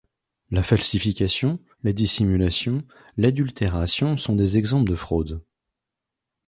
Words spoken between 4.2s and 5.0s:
des exemples de